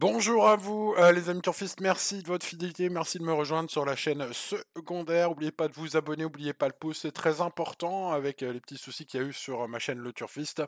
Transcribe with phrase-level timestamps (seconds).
[0.00, 1.80] Bonjour à vous, euh, les amis turfistes.
[1.80, 2.88] Merci de votre fidélité.
[2.88, 5.30] Merci de me rejoindre sur la chaîne secondaire.
[5.30, 6.22] N'oubliez pas de vous abonner.
[6.22, 7.00] N'oubliez pas le pouce.
[7.00, 9.98] C'est très important avec euh, les petits soucis qu'il y a eu sur ma chaîne
[9.98, 10.62] Le Turfiste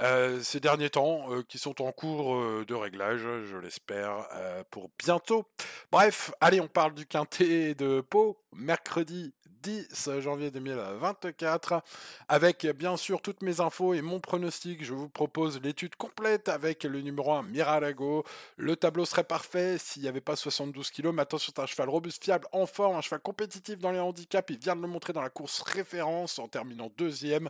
[0.00, 4.28] euh, ces derniers temps, qui sont en cours de réglage, je l'espère,
[4.70, 5.46] pour bientôt.
[5.92, 11.82] Bref, allez, on parle du quintet de Pau, mercredi 10 janvier 2024.
[12.28, 16.84] Avec bien sûr toutes mes infos et mon pronostic, je vous propose l'étude complète avec
[16.84, 18.24] le numéro 1 Miralago.
[18.56, 21.08] Le tableau serait parfait s'il n'y avait pas 72 kg.
[21.08, 24.50] Mais attention, c'est un cheval robuste, fiable, en forme, un cheval compétitif dans les handicaps.
[24.50, 27.48] Il vient de le montrer dans la course référence en terminant deuxième.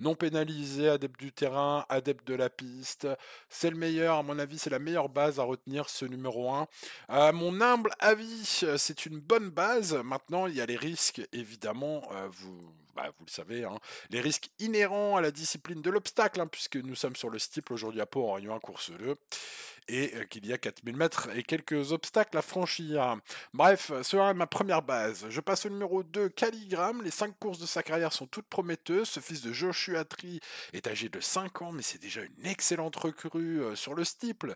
[0.00, 3.06] Non pénalisé, adepte du terrain, adepte de la piste.
[3.48, 6.66] C'est le meilleur, à mon avis, c'est la meilleure base à retenir ce numéro 1.
[7.08, 9.94] À mon humble avis, c'est une bonne base.
[10.04, 12.60] Maintenant, il y a les risques, évidemment évidemment, euh, vous,
[12.98, 13.78] bah, vous le savez, hein,
[14.10, 17.72] les risques inhérents à la discipline de l'obstacle, hein, puisque nous sommes sur le steeple
[17.72, 19.14] aujourd'hui à Pau en Réunion 1 course 2
[19.88, 23.16] et euh, qu'il y a 4000 mètres et quelques obstacles à franchir.
[23.54, 25.26] Bref, ce sera ma première base.
[25.28, 27.02] Je passe au numéro 2, Caligram.
[27.02, 29.08] Les 5 courses de sa carrière sont toutes prometteuses.
[29.08, 30.40] Ce fils de Joshua Tree
[30.72, 34.54] est âgé de 5 ans, mais c'est déjà une excellente recrue euh, sur le steeple.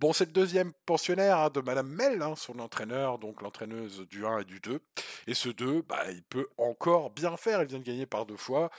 [0.00, 4.40] Bon, c'est le deuxième pensionnaire hein, de Madame Mel, son entraîneur, donc l'entraîneuse du 1
[4.40, 4.80] et du 2.
[5.26, 7.62] Et ce 2, bah, il peut encore bien faire.
[7.62, 8.70] Il vient de gagner par deux fois.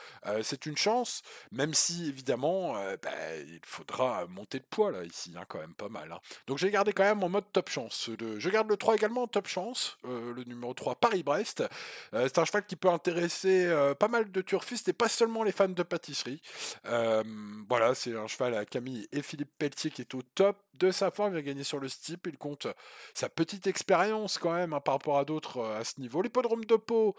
[0.41, 5.43] C'est une chance, même si évidemment, bah, il faudra monter de poids là ici, hein,
[5.47, 6.11] quand même pas mal.
[6.11, 6.19] Hein.
[6.47, 8.09] Donc j'ai gardé quand même en mode top chance.
[8.37, 11.63] Je garde le 3 également en top chance, le numéro 3 Paris-Brest.
[12.11, 15.67] C'est un cheval qui peut intéresser pas mal de turfistes et pas seulement les fans
[15.67, 16.41] de pâtisserie.
[16.83, 21.11] voilà, c'est un cheval à Camille et Philippe Pelletier qui est au top de sa
[21.11, 22.67] forme, il a gagné sur le steep, il compte
[23.13, 26.21] sa petite expérience quand même hein, par rapport à d'autres à ce niveau.
[26.21, 27.15] L'hippodrome de Pau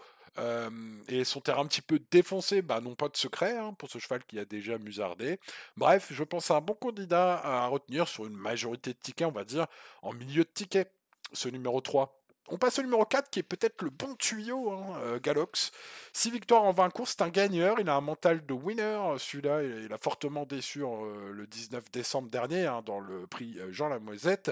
[1.07, 3.99] et son terrain un petit peu défoncé, bah non pas de secret hein, pour ce
[3.99, 5.39] cheval qui a déjà musardé.
[5.75, 9.31] Bref, je pense à un bon candidat à retenir sur une majorité de tickets, on
[9.31, 9.67] va dire,
[10.01, 10.91] en milieu de tickets,
[11.33, 12.16] ce numéro 3.
[12.49, 15.71] On passe au numéro 4 qui est peut-être le bon tuyau, hein, euh, Galox.
[16.13, 19.63] 6 victoires en 20 courses, c'est un gagneur, il a un mental de winner, celui-là.
[19.63, 23.89] Il a fortement déçu euh, le 19 décembre dernier hein, dans le prix euh, Jean
[23.89, 24.51] Lamoisette,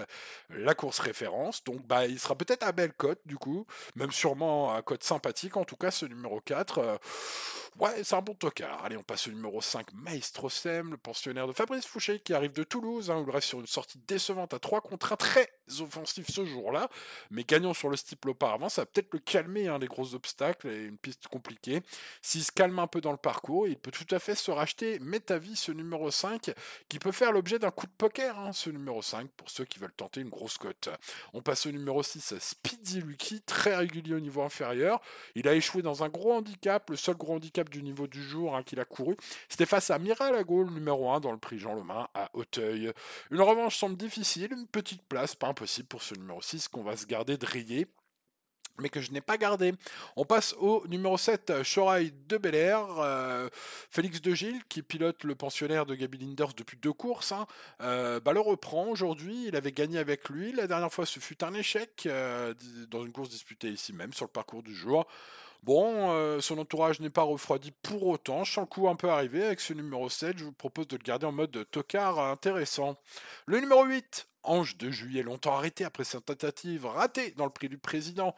[0.50, 4.73] la course référence, donc bah, il sera peut-être à belle cote du coup, même sûrement
[4.73, 7.00] à cote sympathique, en tout cas ce numéro 4,
[7.80, 8.84] ouais c'est un bon tocard.
[8.84, 12.53] Allez on passe au numéro 5, Maestro Sem, le pensionnaire de Fabrice Fouché qui arrive
[12.53, 15.50] de Toulouse, hein, il reste sur une sortie décevante à 3 contre 1 très
[15.80, 16.90] offensif ce jour-là,
[17.31, 20.68] mais gagnant sur le steeple auparavant, ça va peut-être le calmer, hein, les gros obstacles
[20.68, 21.81] et une piste compliquée.
[22.22, 25.00] S'il se calme un peu dans le parcours, il peut tout à fait se racheter
[25.00, 26.53] Metavis, ce numéro 5,
[26.88, 29.80] qui peut faire l'objet d'un coup de poker, hein, ce numéro 5, pour ceux qui
[29.80, 30.90] veulent tenter une grosse cote.
[31.34, 35.02] On passe au numéro 6, Speedy Lucky, très régulier au niveau inférieur.
[35.34, 38.56] Il a échoué dans un gros handicap, le seul gros handicap du niveau du jour
[38.56, 39.16] hein, qu'il a couru.
[39.50, 42.92] C'était face à Miral le numéro 1, dans le prix Jean Lemain, à Hauteuil.
[43.31, 46.98] Une revanche semble difficile, une petite place, pas impossible pour ce numéro 6 qu'on va
[46.98, 47.46] se garder de
[48.80, 49.74] mais que je n'ai pas gardé.
[50.16, 53.50] On passe au numéro 7, Shorai de Bel Air, euh,
[53.90, 57.46] Félix de Gilles, qui pilote le pensionnaire de Gabi Linders depuis deux courses, hein,
[57.81, 59.46] euh, bah, le reprend aujourd'hui.
[59.47, 60.52] Il avait gagné avec lui.
[60.52, 62.53] La dernière fois, ce fut un échec euh,
[62.90, 65.06] dans une course disputée ici même, sur le parcours du jour.
[65.64, 68.44] Bon, son entourage n'est pas refroidi pour autant.
[68.44, 70.38] Je sens le coup un peu arrivé avec ce numéro 7.
[70.38, 73.00] Je vous propose de le garder en mode tocard intéressant.
[73.47, 77.69] Le numéro 8, Ange de Juillet, longtemps arrêté après sa tentative ratée dans le prix
[77.69, 78.35] du président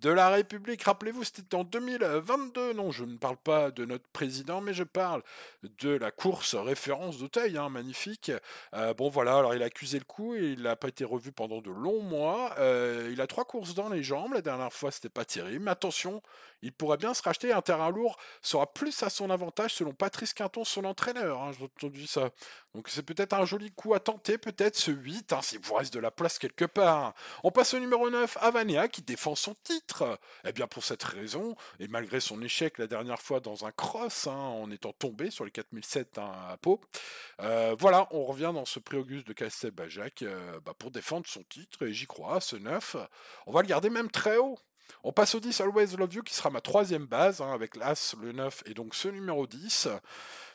[0.00, 0.82] de la République.
[0.82, 2.72] Rappelez-vous, c'était en 2022.
[2.74, 5.22] Non, je ne parle pas de notre président, mais je parle
[5.62, 8.32] de la course référence d'Auteuil, hein, magnifique.
[8.74, 11.32] Euh, bon, voilà, alors il a accusé le coup et il n'a pas été revu
[11.32, 12.54] pendant de longs mois.
[12.58, 14.34] Euh, il a trois courses dans les jambes.
[14.34, 15.64] La dernière fois, c'était pas terrible.
[15.64, 16.22] Mais attention,
[16.62, 20.34] il pourrait bien se racheter un terrain lourd sera plus à son avantage selon Patrice
[20.34, 21.42] Quinton, son entraîneur.
[21.42, 22.30] Hein, J'ai entendu ça.
[22.74, 25.92] Donc c'est peut-être un joli coup à tenter, peut-être ce 8, hein, s'il vous reste
[25.94, 27.14] de la place quelque part.
[27.42, 29.87] On passe au numéro 9, Avanea, qui défend son titre.
[30.44, 34.26] Eh bien pour cette raison, et malgré son échec la dernière fois dans un cross,
[34.26, 36.80] hein, en étant tombé sur les 4007 à Pau,
[37.40, 41.26] euh, voilà, on revient dans ce prix Auguste de Castel Bajac euh, bah, pour défendre
[41.26, 42.96] son titre, et j'y crois, ce 9.
[43.46, 44.58] On va le garder même très haut.
[45.04, 48.14] On passe au 10 Always Love You qui sera ma troisième base hein, avec l'As,
[48.20, 49.88] le 9 et donc ce numéro 10.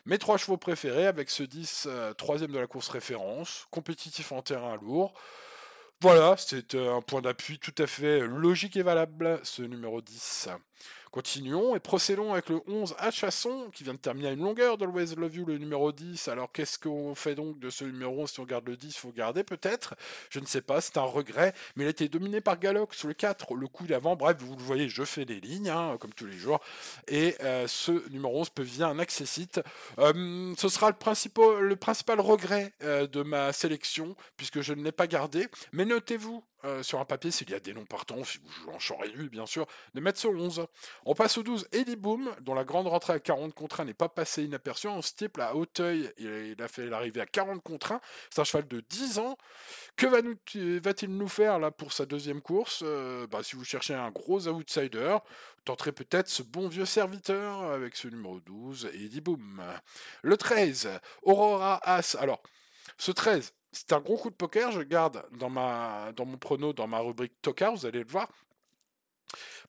[0.06, 4.42] Mes trois chevaux préférés avec ce 10 euh, troisième de la course référence, compétitif en
[4.42, 5.14] terrain lourd.
[6.04, 10.50] Voilà, c'est un point d'appui tout à fait logique et valable, ce numéro 10.
[11.14, 14.76] Continuons et procédons avec le 11 à Chasson, qui vient de terminer à une longueur
[14.76, 16.26] d'Always Love You, le numéro 10.
[16.26, 18.22] Alors qu'est-ce qu'on fait donc de ce numéro?
[18.22, 19.94] 11 Si on garde le 10, il faut garder peut-être.
[20.28, 21.54] Je ne sais pas, c'est un regret.
[21.76, 24.16] Mais il a été dominé par Galox le 4, le coup d'avant.
[24.16, 26.58] Bref, vous le voyez, je fais des lignes, hein, comme tous les jours.
[27.06, 29.60] Et euh, ce numéro 11 peut via un accessite.
[30.00, 34.82] Euh, ce sera le principal, le principal regret euh, de ma sélection, puisque je ne
[34.82, 35.46] l'ai pas gardé.
[35.70, 38.78] Mais notez-vous, euh, sur un papier s'il y a des noms partants, si vous en
[38.78, 40.66] champ réduit bien sûr, de mettre ce 11.
[41.04, 43.94] On passe au 12, Eddie Boom, dont la grande rentrée à 40 contre 1 n'est
[43.94, 44.88] pas passée inaperçue.
[44.88, 48.00] En steeple à Hauteuil, il a fait l'arrivée à 40 contre 1.
[48.30, 49.36] C'est un cheval de 10 ans.
[49.96, 52.82] Que va-t-il nous, faire là pour sa deuxième course?
[52.84, 55.18] Euh, bah, Si vous cherchez un gros outsider,
[55.64, 59.62] tenterez peut-être ce bon vieux serviteur avec ce numéro 12, Eddie Boom.
[60.22, 60.88] Le 13,
[61.22, 62.14] Aurora As.
[62.16, 62.42] Alors,
[62.98, 64.72] ce 13, c'est un gros coup de poker.
[64.72, 68.28] Je garde dans, ma, dans mon prono, dans ma rubrique Tokar, vous allez le voir.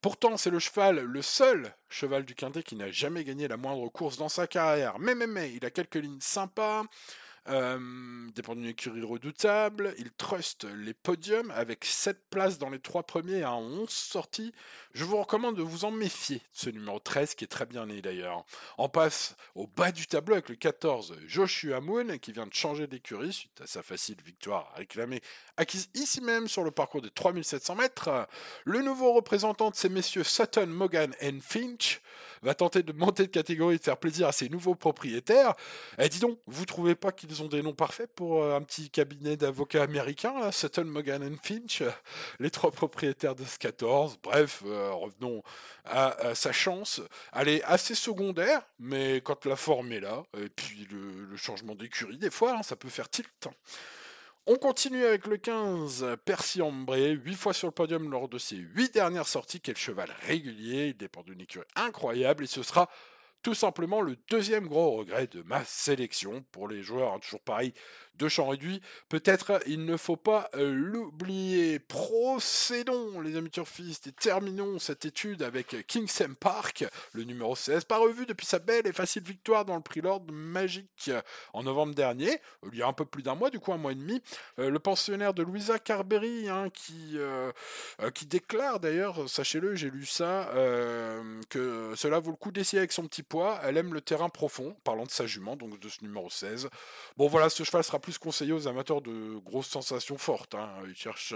[0.02, 3.90] Pourtant, c'est le cheval, le seul cheval du Quintet qui n'a jamais gagné la moindre
[3.90, 5.00] course dans sa carrière.
[5.00, 6.84] Mais, mais, mais, il a quelques lignes sympas.
[7.48, 7.78] Euh,
[8.34, 9.94] dépend d'une écurie redoutable.
[10.00, 14.52] Il trust les podiums avec 7 places dans les 3 premiers à 11 sorties.
[14.94, 18.02] Je vous recommande de vous en méfier, ce numéro 13 qui est très bien né
[18.02, 18.46] d'ailleurs.
[18.78, 22.88] On passe au bas du tableau avec le 14 Joshua Moon qui vient de changer
[22.88, 25.22] d'écurie suite à sa facile victoire réclamée
[25.58, 28.28] acquise ici même sur le parcours des 3700 mètres.
[28.64, 32.02] Le nouveau représentant de ces messieurs Sutton, Morgan et Finch
[32.46, 35.54] va tenter de monter de catégorie et de faire plaisir à ses nouveaux propriétaires.
[35.98, 38.62] Et eh, dis donc, vous trouvez pas qu'ils ont des noms parfaits pour euh, un
[38.62, 41.84] petit cabinet d'avocats américains, Sutton, Morgan Finch,
[42.40, 45.44] les trois propriétaires de ce 14 Bref, euh, revenons
[45.86, 47.02] à, sa chance.
[47.34, 52.18] Elle est assez secondaire, mais quand la forme est là, et puis le, changement d'écurie,
[52.18, 53.48] des fois, hein, ça peut faire tilt.
[54.48, 58.58] On continue avec le 15, Percy Ambré, 8 fois sur le podium lors de ses
[58.58, 59.60] 8 dernières sorties.
[59.60, 62.44] Quel cheval régulier, il dépend d'une écurie incroyable.
[62.44, 62.88] Et ce sera
[63.46, 67.76] tout simplement le deuxième gros regret de ma sélection pour les joueurs, hein, toujours pareil,
[68.18, 68.82] de champ réduit.
[69.10, 71.80] Peut-être il ne faut pas euh, l'oublier.
[71.80, 77.98] Procédons, les amis turfistes, et terminons cette étude avec Kingsem Park, le numéro 16, pas
[77.98, 81.12] revu depuis sa belle et facile victoire dans le prix Lord Magique
[81.54, 82.40] en novembre dernier,
[82.72, 84.22] il y a un peu plus d'un mois, du coup un mois et demi.
[84.60, 87.52] Euh, le pensionnaire de Louisa Carberry, hein, qui, euh,
[88.14, 90.50] qui déclare d'ailleurs, sachez-le, j'ai lu ça,
[91.50, 93.24] que cela vaut le coup d'essayer avec son petit
[93.64, 96.70] Elle aime le terrain profond, parlant de sa jument, donc de ce numéro 16.
[97.18, 100.56] Bon voilà, ce cheval sera plus conseillé aux amateurs de grosses sensations fortes.
[100.56, 100.70] Hein.
[100.88, 101.36] Ils cherchent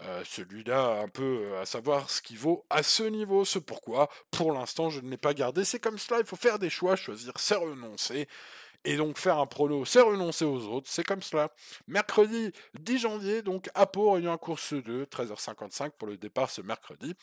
[0.00, 4.08] euh, celui-là un peu euh, à savoir ce qu'il vaut à ce niveau, ce pourquoi.
[4.30, 5.64] Pour l'instant, je ne l'ai pas gardé.
[5.64, 8.28] C'est comme cela, il faut faire des choix, choisir, c'est renoncer.
[8.84, 11.50] Et donc faire un prono, c'est renoncer aux autres, c'est comme cela.
[11.88, 16.62] Mercredi 10 janvier, donc à Pau, réunion à course 2, 13h55 pour le départ ce
[16.62, 17.14] mercredi.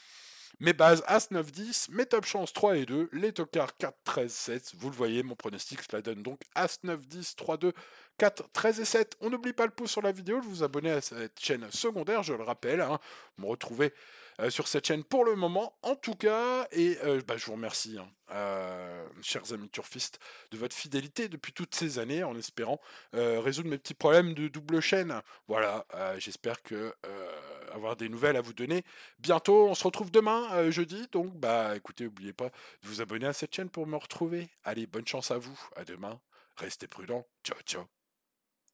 [0.60, 4.32] Mes bases As 9 10, mes top chance 3 et 2, les tocards 4 13
[4.32, 4.72] 7.
[4.78, 7.74] Vous le voyez, mon pronostic cela donne donc As 9 10 3 2
[8.18, 9.18] 4 13 et 7.
[9.20, 12.24] On n'oublie pas le pouce sur la vidéo, de vous abonner à cette chaîne secondaire,
[12.24, 12.80] je le rappelle.
[12.80, 13.00] Hein.
[13.38, 13.94] Vous me retrouvez
[14.40, 16.68] euh, sur cette chaîne pour le moment, en tout cas.
[16.72, 20.20] Et euh, bah, je vous remercie, hein, euh, chers amis turfistes,
[20.52, 22.80] de votre fidélité depuis toutes ces années, en espérant
[23.14, 25.22] résoudre mes petits problèmes de double chaîne.
[25.48, 25.86] Voilà,
[26.18, 26.94] j'espère que
[27.74, 28.84] avoir des nouvelles à vous donner
[29.20, 29.68] bientôt.
[29.68, 31.08] On se retrouve demain, jeudi.
[31.12, 34.50] Donc, bah, écoutez, n'oubliez pas de vous abonner à cette chaîne pour me retrouver.
[34.64, 35.60] Allez, bonne chance à vous.
[35.76, 36.20] À demain.
[36.58, 37.26] Restez prudents.
[37.44, 37.86] Ciao, ciao.